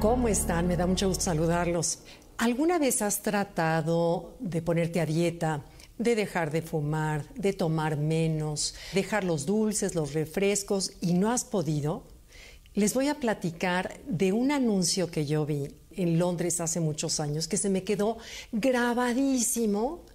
¿Cómo 0.00 0.28
están? 0.28 0.66
Me 0.66 0.78
da 0.78 0.86
mucho 0.86 1.08
gusto 1.08 1.24
saludarlos. 1.24 1.98
¿Alguna 2.38 2.78
vez 2.78 3.02
has 3.02 3.20
tratado 3.20 4.34
de 4.40 4.62
ponerte 4.62 4.98
a 4.98 5.04
dieta, 5.04 5.62
de 5.98 6.14
dejar 6.14 6.50
de 6.50 6.62
fumar, 6.62 7.28
de 7.34 7.52
tomar 7.52 7.98
menos, 7.98 8.74
dejar 8.94 9.24
los 9.24 9.44
dulces, 9.44 9.94
los 9.94 10.14
refrescos 10.14 10.92
y 11.02 11.12
no 11.12 11.30
has 11.30 11.44
podido? 11.44 12.04
Les 12.72 12.94
voy 12.94 13.08
a 13.08 13.16
platicar 13.16 14.00
de 14.06 14.32
un 14.32 14.52
anuncio 14.52 15.10
que 15.10 15.26
yo 15.26 15.44
vi 15.44 15.68
en 15.90 16.18
Londres 16.18 16.62
hace 16.62 16.80
muchos 16.80 17.20
años 17.20 17.46
que 17.46 17.58
se 17.58 17.68
me 17.68 17.84
quedó 17.84 18.16
grabadísimo 18.52 20.06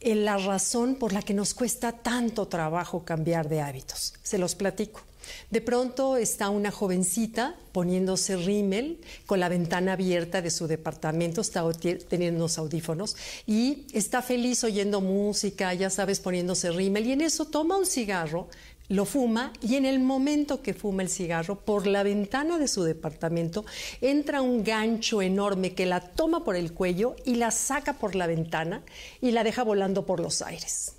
en 0.00 0.24
la 0.24 0.38
razón 0.38 0.94
por 0.94 1.12
la 1.12 1.20
que 1.20 1.34
nos 1.34 1.52
cuesta 1.52 1.92
tanto 1.92 2.48
trabajo 2.48 3.04
cambiar 3.04 3.50
de 3.50 3.60
hábitos. 3.60 4.14
Se 4.22 4.38
los 4.38 4.54
platico. 4.54 5.02
De 5.50 5.60
pronto 5.60 6.16
está 6.16 6.50
una 6.50 6.70
jovencita 6.70 7.56
poniéndose 7.72 8.36
rímel 8.36 9.00
con 9.26 9.40
la 9.40 9.48
ventana 9.48 9.92
abierta 9.92 10.42
de 10.42 10.50
su 10.50 10.66
departamento, 10.66 11.40
está 11.40 11.64
teniendo 12.08 12.38
unos 12.40 12.58
audífonos 12.58 13.16
y 13.46 13.86
está 13.92 14.22
feliz 14.22 14.64
oyendo 14.64 15.00
música, 15.00 15.72
ya 15.74 15.90
sabes, 15.90 16.20
poniéndose 16.20 16.70
rímel 16.70 17.06
y 17.06 17.12
en 17.12 17.20
eso 17.20 17.44
toma 17.44 17.76
un 17.76 17.86
cigarro, 17.86 18.48
lo 18.88 19.04
fuma 19.04 19.52
y 19.60 19.74
en 19.74 19.84
el 19.84 19.98
momento 19.98 20.62
que 20.62 20.74
fuma 20.74 21.02
el 21.02 21.08
cigarro, 21.08 21.60
por 21.60 21.86
la 21.86 22.02
ventana 22.02 22.58
de 22.58 22.68
su 22.68 22.84
departamento 22.84 23.64
entra 24.00 24.42
un 24.42 24.62
gancho 24.62 25.22
enorme 25.22 25.74
que 25.74 25.86
la 25.86 26.00
toma 26.00 26.44
por 26.44 26.56
el 26.56 26.72
cuello 26.72 27.16
y 27.24 27.34
la 27.34 27.50
saca 27.50 27.94
por 27.94 28.14
la 28.14 28.26
ventana 28.26 28.82
y 29.20 29.32
la 29.32 29.44
deja 29.44 29.64
volando 29.64 30.06
por 30.06 30.20
los 30.20 30.40
aires. 30.42 30.92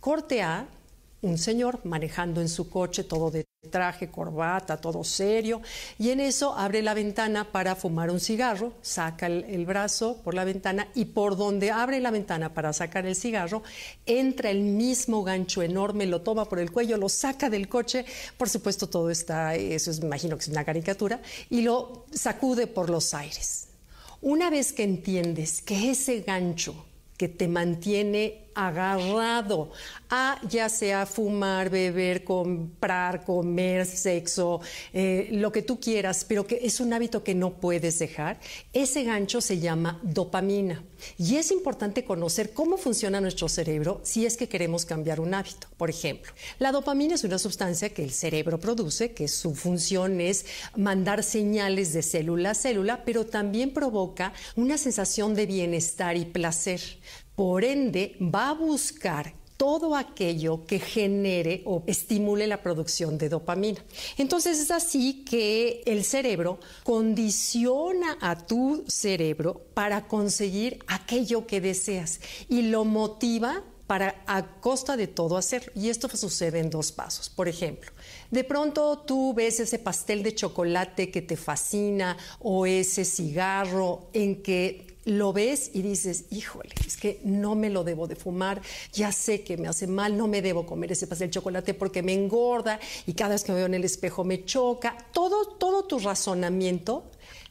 Corte 0.00 0.42
A, 0.42 0.68
un 1.22 1.38
señor 1.38 1.80
manejando 1.84 2.40
en 2.40 2.48
su 2.48 2.68
coche 2.68 3.02
todo 3.04 3.30
de 3.30 3.44
traje, 3.74 4.08
corbata, 4.08 4.76
todo 4.76 5.02
serio, 5.02 5.60
y 5.98 6.10
en 6.10 6.20
eso 6.20 6.54
abre 6.54 6.80
la 6.80 6.94
ventana 6.94 7.50
para 7.50 7.74
fumar 7.74 8.08
un 8.08 8.20
cigarro, 8.20 8.72
saca 8.82 9.26
el, 9.26 9.66
brazo 9.66 10.20
por 10.22 10.34
la 10.34 10.44
ventana 10.44 10.86
y 10.94 11.06
por 11.06 11.36
donde 11.36 11.72
abre 11.72 11.98
la 11.98 12.12
ventana 12.12 12.54
para 12.54 12.72
sacar 12.72 13.04
el 13.04 13.16
cigarro, 13.16 13.64
entra 14.06 14.50
el 14.50 14.60
mismo 14.60 15.24
gancho 15.24 15.60
enorme, 15.60 16.06
lo 16.06 16.20
toma 16.20 16.44
por 16.44 16.60
el 16.60 16.70
cuello, 16.70 16.96
lo 16.98 17.08
saca 17.08 17.50
del 17.50 17.68
coche, 17.68 18.04
por 18.36 18.48
supuesto 18.48 18.88
todo 18.88 19.10
está, 19.10 19.56
eso 19.56 19.90
es, 19.90 19.98
me 19.98 20.06
imagino 20.06 20.36
que 20.36 20.44
es 20.44 20.48
una 20.50 20.64
caricatura, 20.64 21.20
y 21.50 21.62
lo 21.62 22.06
sacude 22.12 22.68
por 22.68 22.90
los 22.90 23.12
aires. 23.12 23.66
Una 24.22 24.50
vez 24.50 24.72
que 24.72 24.84
entiendes 24.84 25.62
que 25.62 25.90
ese 25.90 26.20
gancho 26.20 26.86
que 27.16 27.28
te 27.28 27.48
mantiene 27.48 28.43
agarrado 28.54 29.70
a 30.10 30.40
ya 30.48 30.68
sea 30.68 31.06
fumar, 31.06 31.70
beber, 31.70 32.24
comprar, 32.24 33.24
comer, 33.24 33.86
sexo, 33.86 34.60
eh, 34.92 35.28
lo 35.32 35.50
que 35.52 35.62
tú 35.62 35.80
quieras, 35.80 36.24
pero 36.26 36.46
que 36.46 36.60
es 36.62 36.80
un 36.80 36.92
hábito 36.92 37.24
que 37.24 37.34
no 37.34 37.54
puedes 37.54 37.98
dejar, 37.98 38.38
ese 38.72 39.04
gancho 39.04 39.40
se 39.40 39.58
llama 39.58 39.98
dopamina. 40.02 40.82
Y 41.18 41.36
es 41.36 41.50
importante 41.50 42.04
conocer 42.04 42.52
cómo 42.52 42.76
funciona 42.78 43.20
nuestro 43.20 43.48
cerebro 43.48 44.00
si 44.04 44.24
es 44.24 44.36
que 44.36 44.48
queremos 44.48 44.84
cambiar 44.84 45.20
un 45.20 45.34
hábito. 45.34 45.66
Por 45.76 45.90
ejemplo, 45.90 46.32
la 46.58 46.72
dopamina 46.72 47.14
es 47.14 47.24
una 47.24 47.38
sustancia 47.38 47.92
que 47.92 48.04
el 48.04 48.12
cerebro 48.12 48.58
produce, 48.58 49.12
que 49.12 49.28
su 49.28 49.54
función 49.54 50.20
es 50.20 50.46
mandar 50.76 51.22
señales 51.22 51.92
de 51.92 52.02
célula 52.02 52.50
a 52.50 52.54
célula, 52.54 53.04
pero 53.04 53.26
también 53.26 53.72
provoca 53.72 54.32
una 54.56 54.78
sensación 54.78 55.34
de 55.34 55.46
bienestar 55.46 56.16
y 56.16 56.24
placer. 56.24 56.80
Por 57.36 57.64
ende, 57.64 58.16
va 58.20 58.50
a 58.50 58.54
buscar 58.54 59.34
todo 59.56 59.96
aquello 59.96 60.66
que 60.66 60.78
genere 60.78 61.62
o 61.64 61.82
estimule 61.86 62.46
la 62.46 62.62
producción 62.62 63.18
de 63.18 63.28
dopamina. 63.28 63.84
Entonces 64.18 64.58
es 64.58 64.70
así 64.70 65.24
que 65.24 65.82
el 65.86 66.04
cerebro 66.04 66.58
condiciona 66.82 68.18
a 68.20 68.46
tu 68.46 68.84
cerebro 68.88 69.62
para 69.74 70.06
conseguir 70.06 70.78
aquello 70.86 71.46
que 71.46 71.60
deseas 71.60 72.20
y 72.48 72.62
lo 72.62 72.84
motiva 72.84 73.62
para 73.86 74.22
a 74.26 74.60
costa 74.60 74.96
de 74.96 75.06
todo 75.06 75.36
hacerlo. 75.36 75.72
Y 75.74 75.88
esto 75.88 76.08
sucede 76.08 76.58
en 76.58 76.70
dos 76.70 76.90
pasos. 76.90 77.28
Por 77.28 77.48
ejemplo, 77.48 77.90
de 78.30 78.42
pronto 78.42 78.98
tú 79.06 79.34
ves 79.34 79.60
ese 79.60 79.78
pastel 79.78 80.22
de 80.22 80.34
chocolate 80.34 81.10
que 81.10 81.22
te 81.22 81.36
fascina 81.36 82.16
o 82.40 82.66
ese 82.66 83.04
cigarro 83.04 84.08
en 84.12 84.42
que 84.42 84.93
lo 85.04 85.32
ves 85.32 85.70
y 85.74 85.82
dices, 85.82 86.26
híjole, 86.30 86.70
es 86.86 86.96
que 86.96 87.20
no 87.24 87.54
me 87.54 87.70
lo 87.70 87.84
debo 87.84 88.06
de 88.06 88.16
fumar, 88.16 88.62
ya 88.92 89.12
sé 89.12 89.42
que 89.42 89.56
me 89.56 89.68
hace 89.68 89.86
mal, 89.86 90.16
no 90.16 90.28
me 90.28 90.42
debo 90.42 90.66
comer 90.66 90.92
ese 90.92 91.06
pastel 91.06 91.28
de 91.28 91.32
chocolate 91.32 91.74
porque 91.74 92.02
me 92.02 92.14
engorda 92.14 92.80
y 93.06 93.14
cada 93.14 93.30
vez 93.30 93.44
que 93.44 93.52
me 93.52 93.58
veo 93.58 93.66
en 93.66 93.74
el 93.74 93.84
espejo 93.84 94.24
me 94.24 94.44
choca. 94.44 94.96
Todo, 95.12 95.46
todo 95.56 95.84
tu 95.84 95.98
razonamiento 95.98 97.10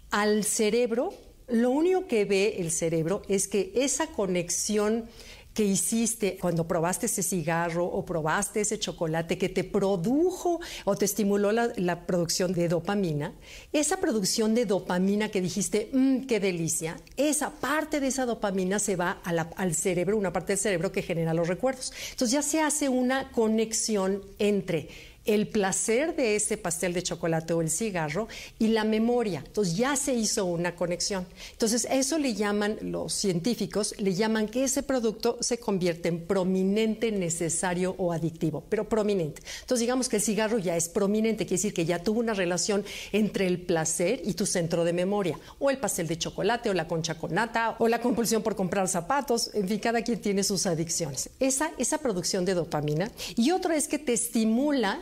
al 0.10 0.44
cerebro, 0.44 1.14
lo 1.48 1.72
único 1.72 2.08
que 2.08 2.26
ve 2.26 2.56
el 2.60 2.72
cerebro 2.72 3.22
es 3.28 3.48
que 3.48 3.72
esa 3.76 4.08
conexión 4.08 5.06
que 5.54 5.64
hiciste 5.64 6.38
cuando 6.40 6.68
probaste 6.68 7.06
ese 7.06 7.24
cigarro 7.24 7.86
o 7.86 8.06
probaste 8.06 8.62
ese 8.62 8.80
chocolate 8.80 9.38
que 9.38 9.50
te 9.50 9.64
produjo 9.64 10.60
o 10.86 10.96
te 10.96 11.06
estimuló 11.06 11.52
la, 11.52 12.06
producción 12.06 12.54
de 12.54 12.68
dopamina, 12.68 13.34
esa 13.72 13.98
producción 13.98 14.56
de 14.56 14.66
dopamina 14.66 15.30
que 15.30 15.42
dijiste, 15.42 15.90
mmm, 15.94 16.22
qué 16.22 16.40
delicia, 16.40 16.98
esa 17.18 17.52
parte 17.52 18.00
de 18.00 18.08
esa 18.08 18.26
dopamina 18.26 18.80
se 18.80 18.96
va 18.96 19.22
al 19.24 19.76
cerebro, 19.76 20.18
una 20.18 20.34
parte 20.34 20.54
del 20.54 20.60
cerebro 20.60 20.92
que 20.92 21.02
genera 21.02 21.34
los 21.34 21.48
recuerdos. 21.48 21.94
Entonces 22.12 22.32
ya 22.32 22.42
se 22.42 22.62
hace 22.62 22.90
una 22.90 23.32
conexión 23.32 24.24
entre 24.40 24.90
el 25.26 25.48
placer 25.48 26.16
de 26.16 26.36
ese 26.36 26.58
pastel 26.58 26.94
de 26.94 27.04
chocolate 27.04 27.54
o 27.54 27.62
el 27.62 27.70
cigarro 27.70 28.28
y 28.60 28.68
la 28.70 28.84
memoria. 28.84 29.44
Entonces 29.46 29.76
ya 29.76 29.96
se 29.96 30.14
hizo 30.14 30.46
una 30.46 30.76
conexión. 30.76 31.26
Entonces 31.52 31.88
eso 31.90 32.18
le 32.18 32.34
llaman 32.34 32.78
los 32.82 33.14
científicos, 33.14 33.96
le 34.00 34.14
llaman 34.14 34.48
que 34.48 34.64
ese 34.66 34.84
producto 34.84 35.38
se 35.40 35.58
convierte 35.58 36.10
en 36.10 36.22
prominente, 36.22 37.12
necesario 37.12 37.96
o 37.98 38.12
adictivo, 38.12 38.64
pero 38.70 38.88
prominente. 38.90 39.42
Entonces 39.62 39.82
digamos 39.82 40.10
que 40.10 40.18
el 40.18 40.22
cigarro 40.22 40.58
ya 40.58 40.76
es 40.76 40.90
prominente, 40.90 41.46
quiere 41.46 41.58
decir 41.58 41.74
que 41.74 41.86
ya 41.86 42.00
tuvo 42.00 42.20
una 42.20 42.34
relación 42.34 42.84
entre 43.12 43.48
el 43.48 43.62
placer 43.62 44.22
y 44.24 44.34
tu 44.34 44.46
centro 44.46 44.84
de 44.84 44.94
memoria, 44.94 45.40
o 45.60 45.70
el 45.70 45.78
pastel 45.78 46.08
de 46.08 46.18
chocolate, 46.18 46.70
o 46.70 46.74
la 46.74 46.88
concha 46.88 47.16
con 47.16 47.34
nata, 47.34 47.76
o 47.80 47.88
la 47.88 48.02
compulsión 48.02 48.44
por 48.44 48.56
comprar 48.56 48.88
zapatos, 48.88 49.52
en 49.54 49.68
fin, 49.68 49.80
cada 49.80 50.02
quien 50.02 50.20
tiene 50.20 50.44
sus 50.44 50.66
adicciones. 50.66 51.30
Esa, 51.40 51.72
esa 51.78 51.98
producción 51.98 52.46
de 52.46 52.54
dopamina. 52.54 53.12
Y 53.36 53.52
otro 53.52 53.74
es 53.74 53.88
que 53.88 54.00
te 54.00 54.14
estimula 54.14 55.02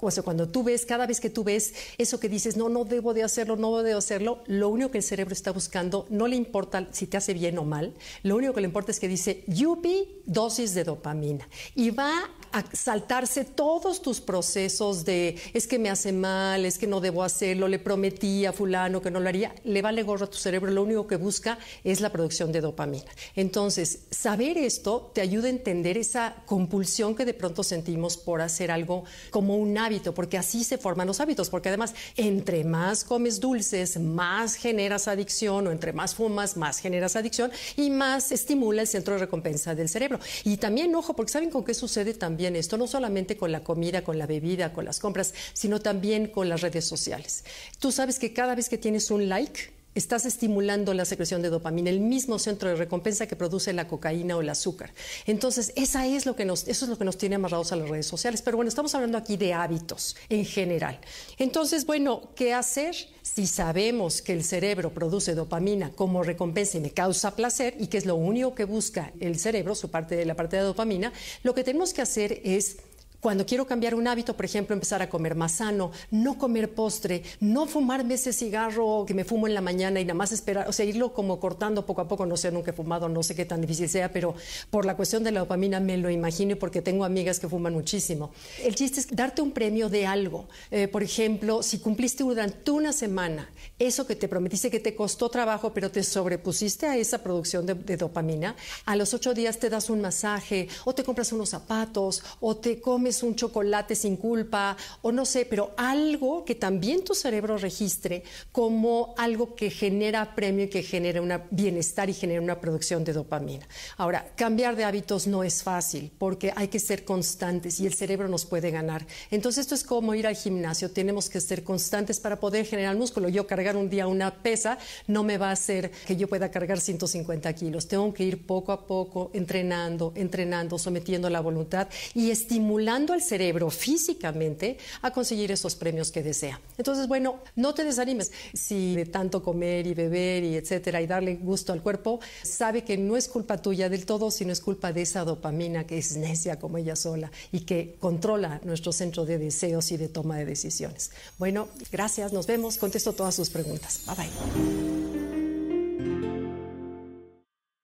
o 0.00 0.22
cuando 0.22 0.48
tú 0.48 0.62
ves, 0.62 0.86
cada 0.86 1.06
vez 1.06 1.20
que 1.20 1.30
tú 1.30 1.44
ves 1.44 1.74
eso 1.98 2.20
que 2.20 2.28
dices, 2.28 2.56
no, 2.56 2.68
no 2.68 2.84
debo 2.84 3.14
de 3.14 3.22
hacerlo, 3.22 3.56
no 3.56 3.76
debo 3.76 3.82
de 3.82 3.92
hacerlo, 3.94 4.42
lo 4.46 4.68
único 4.68 4.90
que 4.90 4.98
el 4.98 5.04
cerebro 5.04 5.32
está 5.32 5.50
buscando, 5.50 6.06
no 6.08 6.28
le 6.28 6.36
importa 6.36 6.88
si 6.92 7.06
te 7.06 7.16
hace 7.16 7.34
bien 7.34 7.58
o 7.58 7.64
mal, 7.64 7.94
lo 8.22 8.36
único 8.36 8.54
que 8.54 8.60
le 8.60 8.66
importa 8.66 8.92
es 8.92 9.00
que 9.00 9.08
dice, 9.08 9.44
yupi, 9.46 10.22
dosis 10.24 10.74
de 10.74 10.84
dopamina. 10.84 11.48
Y 11.74 11.90
va 11.90 12.30
a 12.52 12.64
saltarse 12.72 13.44
todos 13.44 14.02
tus 14.02 14.20
procesos 14.20 15.04
de, 15.04 15.36
es 15.54 15.66
que 15.66 15.78
me 15.78 15.90
hace 15.90 16.12
mal, 16.12 16.64
es 16.64 16.78
que 16.78 16.86
no 16.86 17.00
debo 17.00 17.22
hacerlo, 17.22 17.68
le 17.68 17.78
prometí 17.78 18.46
a 18.46 18.52
fulano 18.52 19.00
que 19.02 19.10
no 19.10 19.20
lo 19.20 19.28
haría, 19.28 19.54
le 19.64 19.82
vale 19.82 20.02
gorro 20.02 20.26
a 20.26 20.30
tu 20.30 20.38
cerebro, 20.38 20.70
lo 20.70 20.82
único 20.82 21.06
que 21.06 21.16
busca 21.16 21.58
es 21.82 22.00
la 22.00 22.10
producción 22.10 22.52
de 22.52 22.60
dopamina. 22.60 23.10
Entonces, 23.34 24.00
saber 24.10 24.58
esto 24.58 25.10
te 25.14 25.20
ayuda 25.20 25.46
a 25.46 25.50
entender 25.50 25.96
esa 25.96 26.36
compulsión 26.46 27.14
que 27.14 27.24
de 27.24 27.34
pronto 27.34 27.62
sentimos 27.62 28.16
por 28.16 28.40
hacer 28.40 28.70
algo 28.70 29.04
como 29.30 29.56
un 29.56 29.78
porque 30.14 30.36
así 30.36 30.64
se 30.64 30.76
forman 30.76 31.06
los 31.06 31.20
hábitos, 31.20 31.50
porque 31.50 31.68
además 31.68 31.94
entre 32.16 32.64
más 32.64 33.04
comes 33.04 33.40
dulces, 33.40 33.98
más 33.98 34.54
generas 34.54 35.08
adicción, 35.08 35.66
o 35.66 35.70
entre 35.70 35.92
más 35.92 36.14
fumas, 36.14 36.56
más 36.56 36.78
generas 36.78 37.16
adicción 37.16 37.50
y 37.76 37.90
más 37.90 38.32
estimula 38.32 38.82
el 38.82 38.88
centro 38.88 39.14
de 39.14 39.20
recompensa 39.20 39.74
del 39.74 39.88
cerebro. 39.88 40.18
Y 40.44 40.56
también, 40.56 40.94
ojo, 40.94 41.14
porque 41.14 41.32
saben 41.32 41.50
con 41.50 41.64
qué 41.64 41.74
sucede 41.74 42.14
también 42.14 42.37
esto, 42.46 42.76
no 42.76 42.86
solamente 42.86 43.36
con 43.36 43.52
la 43.52 43.60
comida, 43.60 44.02
con 44.02 44.18
la 44.18 44.26
bebida, 44.26 44.72
con 44.72 44.84
las 44.84 45.00
compras, 45.00 45.34
sino 45.52 45.80
también 45.80 46.28
con 46.28 46.48
las 46.48 46.60
redes 46.60 46.84
sociales. 46.84 47.44
Tú 47.78 47.92
sabes 47.92 48.18
que 48.18 48.32
cada 48.32 48.54
vez 48.54 48.68
que 48.68 48.78
tienes 48.78 49.10
un 49.10 49.28
like, 49.28 49.70
estás 49.98 50.24
estimulando 50.24 50.94
la 50.94 51.04
secreción 51.04 51.42
de 51.42 51.50
dopamina, 51.50 51.90
el 51.90 52.00
mismo 52.00 52.38
centro 52.38 52.68
de 52.68 52.76
recompensa 52.76 53.26
que 53.26 53.36
produce 53.36 53.72
la 53.72 53.88
cocaína 53.88 54.36
o 54.36 54.40
el 54.40 54.48
azúcar. 54.48 54.92
Entonces, 55.26 55.72
esa 55.76 56.06
es 56.06 56.26
lo 56.26 56.36
que 56.36 56.44
nos, 56.44 56.66
eso 56.68 56.84
es 56.84 56.88
lo 56.88 56.98
que 56.98 57.04
nos 57.04 57.18
tiene 57.18 57.36
amarrados 57.36 57.72
a 57.72 57.76
las 57.76 57.88
redes 57.88 58.06
sociales. 58.06 58.42
Pero 58.42 58.56
bueno, 58.56 58.68
estamos 58.68 58.94
hablando 58.94 59.18
aquí 59.18 59.36
de 59.36 59.52
hábitos 59.52 60.16
en 60.28 60.44
general. 60.44 60.98
Entonces, 61.38 61.86
bueno, 61.86 62.30
¿qué 62.34 62.54
hacer? 62.54 62.94
Si 63.22 63.46
sabemos 63.46 64.22
que 64.22 64.32
el 64.32 64.44
cerebro 64.44 64.92
produce 64.92 65.34
dopamina 65.34 65.90
como 65.90 66.22
recompensa 66.22 66.78
y 66.78 66.80
me 66.80 66.90
causa 66.90 67.36
placer 67.36 67.74
y 67.78 67.88
que 67.88 67.98
es 67.98 68.06
lo 68.06 68.16
único 68.16 68.54
que 68.54 68.64
busca 68.64 69.12
el 69.20 69.38
cerebro, 69.38 69.74
su 69.74 69.90
parte 69.90 70.16
de 70.16 70.24
la 70.24 70.34
parte 70.34 70.56
de 70.56 70.62
dopamina, 70.62 71.12
lo 71.42 71.54
que 71.54 71.64
tenemos 71.64 71.92
que 71.92 72.02
hacer 72.02 72.40
es 72.44 72.78
Cuando 73.20 73.44
quiero 73.44 73.66
cambiar 73.66 73.96
un 73.96 74.06
hábito, 74.06 74.36
por 74.36 74.44
ejemplo, 74.44 74.74
empezar 74.74 75.02
a 75.02 75.10
comer 75.10 75.34
más 75.34 75.52
sano, 75.52 75.90
no 76.12 76.38
comer 76.38 76.72
postre, 76.72 77.24
no 77.40 77.66
fumarme 77.66 78.14
ese 78.14 78.32
cigarro 78.32 79.04
que 79.08 79.14
me 79.14 79.24
fumo 79.24 79.48
en 79.48 79.54
la 79.54 79.60
mañana 79.60 79.98
y 79.98 80.04
nada 80.04 80.14
más 80.14 80.30
esperar, 80.30 80.68
o 80.68 80.72
sea, 80.72 80.84
irlo 80.84 81.12
como 81.12 81.40
cortando 81.40 81.84
poco 81.84 82.02
a 82.02 82.06
poco, 82.06 82.26
no 82.26 82.36
sé, 82.36 82.52
nunca 82.52 82.70
he 82.70 82.74
fumado, 82.74 83.08
no 83.08 83.24
sé 83.24 83.34
qué 83.34 83.44
tan 83.44 83.60
difícil 83.60 83.88
sea, 83.88 84.12
pero 84.12 84.36
por 84.70 84.84
la 84.84 84.96
cuestión 84.96 85.24
de 85.24 85.32
la 85.32 85.40
dopamina 85.40 85.80
me 85.80 85.96
lo 85.96 86.10
imagino 86.10 86.52
y 86.52 86.54
porque 86.54 86.80
tengo 86.80 87.04
amigas 87.04 87.40
que 87.40 87.48
fuman 87.48 87.72
muchísimo. 87.72 88.30
El 88.62 88.76
chiste 88.76 89.00
es 89.00 89.08
darte 89.10 89.42
un 89.42 89.50
premio 89.50 89.88
de 89.88 90.06
algo. 90.06 90.46
Eh, 90.70 90.86
por 90.86 91.02
ejemplo, 91.02 91.64
si 91.64 91.80
cumpliste 91.80 92.22
durante 92.22 92.70
una 92.70 92.92
semana 92.92 93.50
eso 93.80 94.06
que 94.06 94.14
te 94.14 94.28
prometiste 94.28 94.70
que 94.70 94.78
te 94.78 94.94
costó 94.94 95.28
trabajo, 95.28 95.72
pero 95.74 95.90
te 95.90 96.04
sobrepusiste 96.04 96.86
a 96.86 96.96
esa 96.96 97.20
producción 97.24 97.66
de, 97.66 97.74
de 97.74 97.96
dopamina, 97.96 98.54
a 98.84 98.94
los 98.94 99.12
ocho 99.12 99.34
días 99.34 99.58
te 99.58 99.70
das 99.70 99.90
un 99.90 100.00
masaje 100.00 100.68
o 100.84 100.94
te 100.94 101.02
compras 101.02 101.32
unos 101.32 101.48
zapatos 101.48 102.22
o 102.38 102.56
te 102.56 102.80
comes 102.80 103.07
un 103.22 103.34
chocolate 103.34 103.94
sin 103.94 104.16
culpa 104.16 104.76
o 105.02 105.12
no 105.12 105.24
sé, 105.24 105.46
pero 105.46 105.72
algo 105.76 106.44
que 106.44 106.54
también 106.54 107.04
tu 107.04 107.14
cerebro 107.14 107.56
registre 107.56 108.22
como 108.52 109.14
algo 109.16 109.54
que 109.54 109.70
genera 109.70 110.34
premio 110.34 110.66
y 110.66 110.68
que 110.68 110.82
genera 110.82 111.22
un 111.22 111.32
bienestar 111.50 112.10
y 112.10 112.14
genera 112.14 112.40
una 112.40 112.60
producción 112.60 113.04
de 113.04 113.12
dopamina. 113.12 113.66
Ahora, 113.96 114.32
cambiar 114.36 114.76
de 114.76 114.84
hábitos 114.84 115.26
no 115.26 115.44
es 115.44 115.62
fácil 115.62 116.10
porque 116.18 116.52
hay 116.54 116.68
que 116.68 116.80
ser 116.80 117.04
constantes 117.04 117.80
y 117.80 117.86
el 117.86 117.94
cerebro 117.94 118.28
nos 118.28 118.44
puede 118.44 118.70
ganar. 118.70 119.06
Entonces 119.30 119.62
esto 119.62 119.74
es 119.74 119.84
como 119.84 120.14
ir 120.14 120.26
al 120.26 120.36
gimnasio, 120.36 120.90
tenemos 120.90 121.28
que 121.28 121.40
ser 121.40 121.64
constantes 121.64 122.20
para 122.20 122.38
poder 122.40 122.66
generar 122.66 122.96
músculo. 122.96 123.28
Yo 123.28 123.46
cargar 123.46 123.76
un 123.76 123.88
día 123.88 124.06
una 124.06 124.34
pesa 124.42 124.78
no 125.06 125.22
me 125.22 125.38
va 125.38 125.48
a 125.50 125.52
hacer 125.52 125.90
que 126.06 126.16
yo 126.16 126.28
pueda 126.28 126.50
cargar 126.50 126.80
150 126.80 127.52
kilos. 127.54 127.88
Tengo 127.88 128.12
que 128.12 128.24
ir 128.24 128.46
poco 128.46 128.72
a 128.72 128.86
poco 128.86 129.30
entrenando, 129.32 130.12
entrenando, 130.14 130.78
sometiendo 130.78 131.30
la 131.30 131.40
voluntad 131.40 131.88
y 132.14 132.30
estimulando 132.30 132.97
al 133.06 133.22
cerebro 133.22 133.70
físicamente 133.70 134.78
a 135.02 135.12
conseguir 135.12 135.52
esos 135.52 135.74
premios 135.74 136.10
que 136.10 136.22
desea. 136.22 136.60
Entonces, 136.76 137.06
bueno, 137.06 137.40
no 137.56 137.74
te 137.74 137.84
desanimes. 137.84 138.32
Si 138.52 138.96
de 138.96 139.06
tanto 139.06 139.42
comer 139.42 139.86
y 139.86 139.94
beber 139.94 140.44
y 140.44 140.56
etcétera 140.56 141.00
y 141.00 141.06
darle 141.06 141.36
gusto 141.36 141.72
al 141.72 141.82
cuerpo, 141.82 142.20
sabe 142.42 142.82
que 142.82 142.96
no 142.98 143.16
es 143.16 143.28
culpa 143.28 143.58
tuya 143.62 143.88
del 143.88 144.04
todo, 144.04 144.30
sino 144.30 144.52
es 144.52 144.60
culpa 144.60 144.92
de 144.92 145.02
esa 145.02 145.24
dopamina 145.24 145.86
que 145.86 145.98
es 145.98 146.16
necia 146.16 146.58
como 146.58 146.78
ella 146.78 146.96
sola 146.96 147.30
y 147.52 147.60
que 147.60 147.96
controla 148.00 148.60
nuestro 148.64 148.92
centro 148.92 149.24
de 149.24 149.38
deseos 149.38 149.92
y 149.92 149.96
de 149.96 150.08
toma 150.08 150.36
de 150.36 150.44
decisiones. 150.44 151.10
Bueno, 151.38 151.68
gracias, 151.90 152.32
nos 152.32 152.46
vemos, 152.46 152.78
contesto 152.78 153.12
todas 153.12 153.34
sus 153.34 153.50
preguntas. 153.50 154.00
Bye 154.06 154.16
bye. 154.16 154.97